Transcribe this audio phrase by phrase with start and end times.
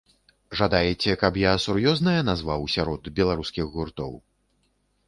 [0.61, 4.21] Жадаеце каб я сур'ёзнае назваў сярод беларускіх гуртоў?